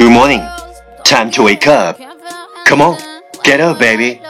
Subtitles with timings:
[0.00, 0.40] Good morning.
[1.04, 2.00] Time to wake up.
[2.64, 2.96] Come on,
[3.44, 4.22] get up, baby.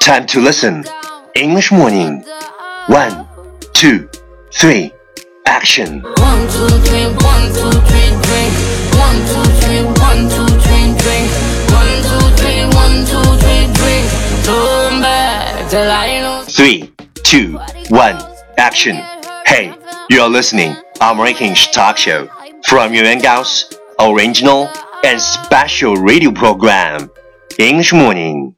[0.00, 0.86] Time to listen.
[1.34, 2.24] English morning.
[2.86, 3.28] One,
[3.74, 4.08] two,
[4.54, 4.90] three.
[5.44, 6.00] Action.
[6.00, 8.52] One, two, three, one, two, three, drink.
[8.96, 11.28] One, two, three, one, two, three, drink.
[11.76, 14.08] One, two, three, one, two, three, drink.
[14.48, 16.56] Turn back till I lose.
[16.56, 16.90] Three,
[17.22, 17.58] two,
[17.90, 18.16] one.
[18.56, 18.96] Action.
[19.44, 19.74] Hey,
[20.08, 22.30] you are listening I'm American Talk Show
[22.64, 23.70] from Yuan Gao's
[24.00, 24.70] original
[25.04, 27.08] and special radio program
[27.58, 28.54] English morning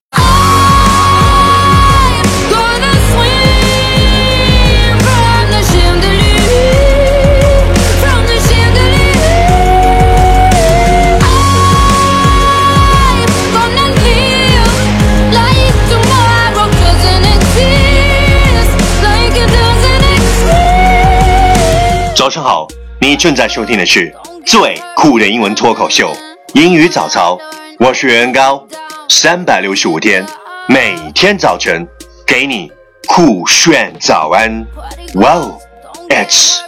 [22.14, 22.68] 早上好，
[23.00, 24.14] 你正在收听的是
[24.44, 26.12] 最酷的英文脱口秀。
[26.54, 27.38] 英语早操。
[27.78, 28.66] 我是袁高，
[29.08, 30.24] 三百六十五天，
[30.68, 31.86] 每天早晨
[32.26, 32.70] 给你
[33.06, 34.66] 酷炫早安。
[35.14, 35.60] Wow,
[36.08, 36.58] it's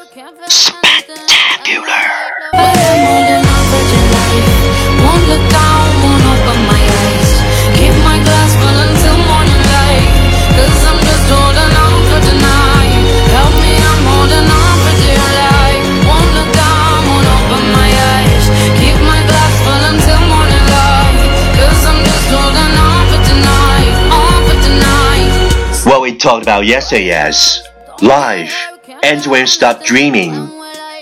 [0.49, 1.93] spectacular!
[26.22, 27.62] talked about yesterday is
[28.02, 28.54] life
[29.04, 30.34] ends when you stop dreaming,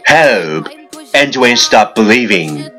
[0.07, 0.69] hope
[1.13, 2.69] ends when you stop believing,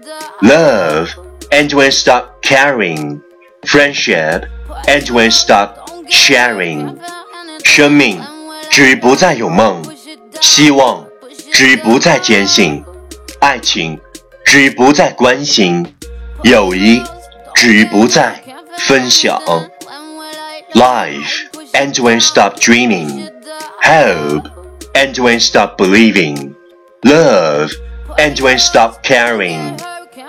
[0.43, 1.09] love
[1.51, 3.21] ends when you stop caring,
[3.65, 4.47] friendship
[4.87, 6.97] ends when you stop sharing.
[7.65, 8.21] 生命
[8.71, 9.83] 止于不再有梦，
[10.41, 11.07] 希望
[11.53, 12.83] 止于不再坚信，
[13.41, 13.99] 爱情
[14.45, 15.95] 止于不再关心，
[16.43, 17.03] 友谊
[17.55, 18.43] 止于不再
[18.79, 19.41] 分享。
[20.75, 21.47] Life
[21.81, 23.29] ends when you stop dreaming.
[23.83, 24.49] Hope
[24.95, 26.55] ends when you stop believing.
[27.05, 27.71] Love
[28.19, 29.77] ends when you stop caring.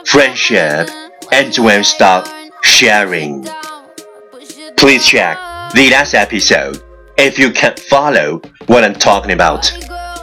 [0.06, 0.90] Friendship
[1.32, 2.28] ends when you stop
[2.62, 3.48] sharing.
[4.76, 5.38] Please check
[5.74, 6.82] the last episode
[7.18, 9.72] if you can't follow what I'm talking about.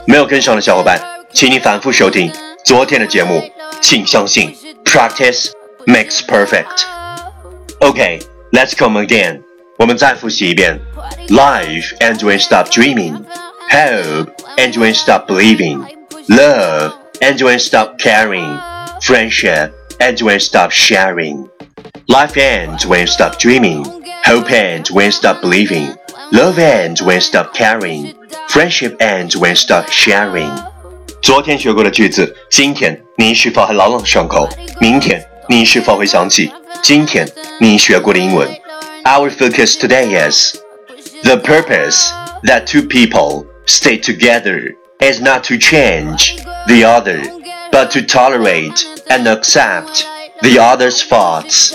[0.06, 1.00] 没有跟上的小伙伴，
[1.32, 2.30] 请你反复收听
[2.64, 3.42] 昨天的节目。
[3.80, 5.50] 请相信，practice
[5.86, 6.84] makes perfect.
[7.80, 9.42] Okay, let's come again.
[9.78, 10.80] 我们再复习一遍。
[11.28, 13.24] Life ends when you stop dreaming.
[13.70, 15.84] Hope ends when you stop believing.
[16.28, 18.58] Love ends when you stop caring.
[19.00, 21.48] Friendship ends when you stop sharing.
[22.06, 23.84] Life ends when you stop dreaming.
[24.24, 25.96] Hope ends when you stop believing.
[26.30, 28.14] Love ends when you stop caring.
[28.48, 30.50] Friendship ends when you stop sharing.
[31.20, 34.48] 昨天学过的句子，今天你是否还朗朗上口？
[34.80, 36.52] 明天你是否会想起
[36.82, 37.26] 今天
[37.60, 38.48] 你学过的英文
[39.04, 40.60] ？Our focus today is
[41.22, 42.10] the purpose
[42.44, 46.36] that two people stay together is not to change
[46.66, 47.22] the other,
[47.70, 50.06] but to tolerate and accept
[50.42, 51.74] the other's faults.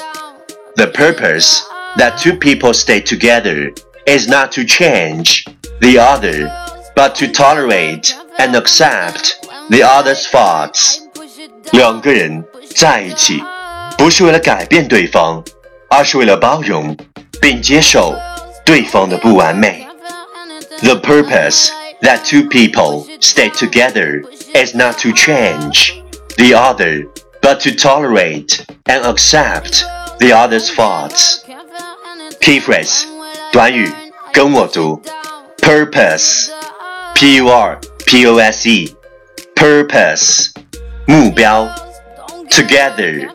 [0.76, 1.64] The purpose
[1.98, 3.72] that two people stay together
[4.06, 5.46] is not to change
[5.82, 6.50] the other,
[6.96, 9.40] but to tolerate and accept
[9.70, 11.02] the other's faults.
[11.72, 12.44] 两个人
[12.76, 13.44] 在一起，
[13.98, 15.44] 不是为了改变对方，
[15.90, 16.96] 而是为了包容
[17.44, 18.16] 并接受
[18.66, 19.88] 对方的不完美。
[20.82, 21.70] The purpose
[22.02, 24.24] that two people stay together
[24.54, 26.02] is not to change
[26.38, 27.08] the other,
[27.42, 29.84] but to tolerate and accept
[30.20, 31.40] the other's faults.
[32.40, 33.04] Key phrase
[33.52, 33.92] 短语
[34.32, 35.02] 跟我读，
[35.58, 36.50] purpose,
[37.14, 38.96] p u r p o s e,
[39.56, 40.52] purpose
[41.06, 41.68] 目标，
[42.50, 43.30] together,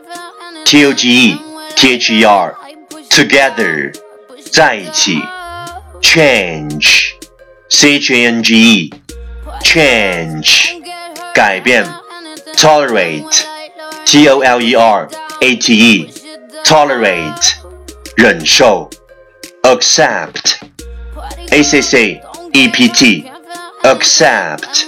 [0.65, 1.37] t o g e
[1.75, 2.55] t h e r,
[3.09, 3.93] together
[4.51, 5.19] 在一起，
[6.01, 7.11] change,
[7.69, 8.93] c h a n g e,
[9.63, 10.81] change
[11.33, 11.85] 改变，
[12.55, 13.43] tolerate,
[14.05, 15.09] t o l e r
[15.41, 16.09] a t e,
[16.63, 17.53] tolerate
[18.15, 18.89] 忍受，
[19.63, 20.57] accept,
[21.51, 22.21] a c c
[22.53, 23.31] e p t,
[23.83, 24.85] accept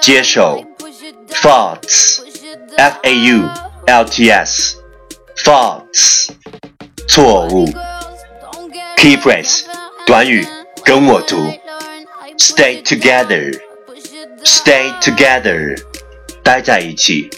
[0.00, 0.64] 接受，
[1.30, 2.20] faults,
[2.76, 3.48] f a u
[3.86, 4.76] l t s,
[5.36, 6.28] faults
[7.08, 7.68] 错误。
[8.96, 9.64] Key phrase
[10.06, 10.46] 短语
[10.84, 11.36] 跟我读，
[12.38, 13.58] stay together,
[14.44, 15.76] stay together
[16.42, 17.30] 待在一起，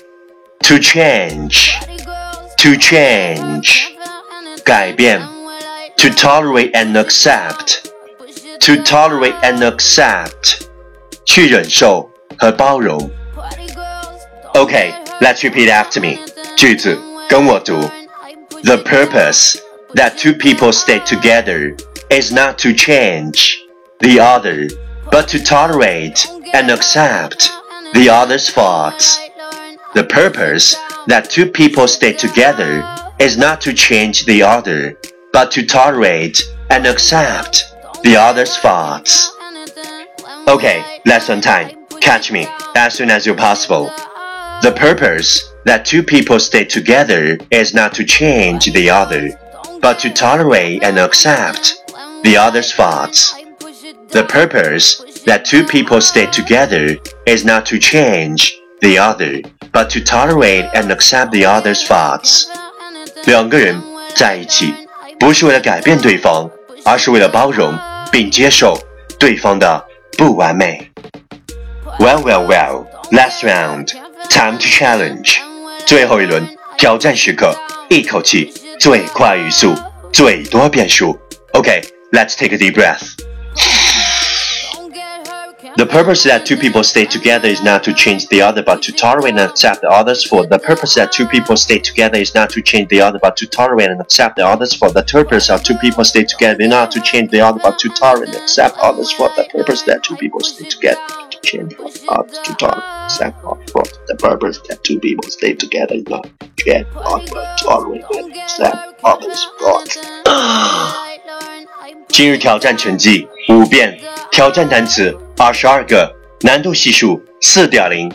[0.61, 1.73] to change,
[2.57, 3.83] to change
[4.65, 5.21] 改变，
[5.97, 7.83] to tolerate and accept,
[8.61, 10.61] to tolerate and accept
[11.25, 13.11] 去忍受和包容。
[14.55, 16.19] Okay, let's repeat after me.
[16.57, 17.79] 句子 跟我读。
[18.64, 19.60] The purpose
[19.96, 21.76] that two people stay together
[22.12, 23.66] is not to change
[24.00, 24.68] the other,
[25.12, 27.50] but to tolerate and accept
[27.96, 29.20] the other's faults.
[29.96, 30.76] The purpose
[31.08, 32.84] that two people stay together
[33.20, 34.96] is not to change the other,
[35.34, 39.32] but to tolerate and accept the other's faults.
[40.48, 41.78] Okay, lesson time.
[42.00, 43.86] Catch me as soon as you're possible.
[44.62, 49.39] The purpose that two people stay together is not to change the other,
[49.81, 51.75] but to tolerate and accept
[52.23, 53.35] the other's faults.
[54.11, 56.97] The purpose that two people stay together
[57.27, 59.43] is not to change the other,
[59.73, 62.47] but to tolerate and accept the other's faults.
[63.25, 63.83] 两个人
[64.15, 64.73] 在一起，
[65.19, 66.49] 不是为了改变对方，
[66.85, 67.77] 而是为了包容
[68.13, 68.79] 并接受
[69.19, 69.85] 对方的
[70.17, 70.91] 不完美。
[71.99, 72.87] Well, well, well.
[73.11, 73.93] Last round.
[74.29, 75.39] Time to challenge.
[75.86, 76.48] 最后一轮
[76.78, 77.56] 挑战时刻，
[77.90, 79.74] 一口气最快语速，
[80.12, 81.18] 最多变数。
[81.54, 83.31] OK，let's take a deep breath.
[85.78, 88.92] The purpose that two people stay together is not to change the other, but to
[88.92, 90.50] tolerate and accept the other's fault.
[90.50, 93.48] The purpose that two people stay together is not to change the other, but to
[93.48, 94.94] tolerate and accept the other's fault.
[94.94, 97.90] The purpose of two people stay together is not to change the other, but to
[97.90, 99.36] tolerate and accept others' fault.
[99.38, 101.74] The purpose that two people stay together to change
[102.10, 104.00] others to tolerate and accept others' fault.
[104.08, 108.36] The purpose that two people stay together is not to change others, but tolerate and
[108.36, 111.11] accept others' fault.
[112.10, 114.00] 今日挑战成绩五遍，
[114.32, 118.12] 挑战单词二十二个，难度系数四点零。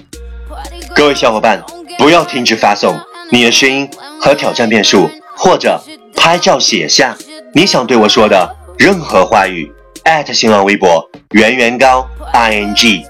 [0.95, 1.63] 各位小伙伴，
[1.99, 2.99] 不要停止发送
[3.31, 3.89] 你的声音
[4.21, 5.83] 和挑战变数，或者
[6.15, 7.17] 拍照写下
[7.53, 9.73] 你想对我说的任何话语。
[10.05, 13.05] 艾特新浪微博圆圆高 i n g。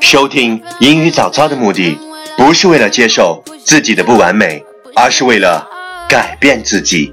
[0.00, 1.98] 收听英语早操的目的，
[2.36, 4.64] 不是为了接受自己的不完美，
[4.94, 5.68] 而是为了
[6.08, 7.12] 改变自己。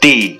[0.00, 0.39] 第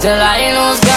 [0.00, 0.89] till I lose God.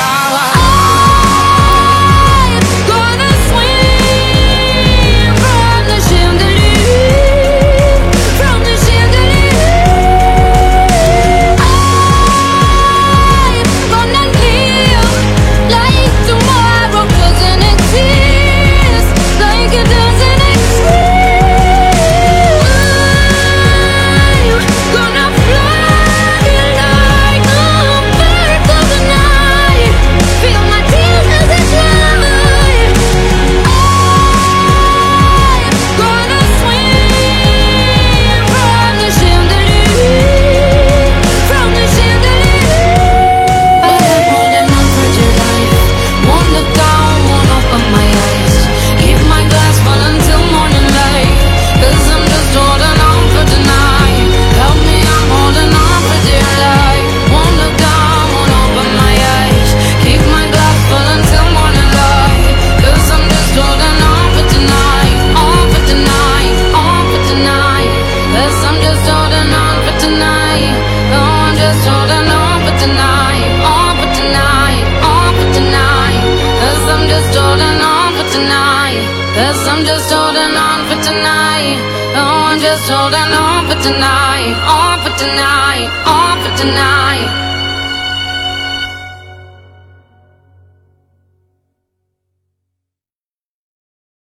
[79.34, 81.82] Cause I'm just holding on for tonight.
[82.14, 84.54] Oh, I'm just holding on for tonight.
[84.62, 85.90] On for tonight.
[86.06, 87.53] On for tonight.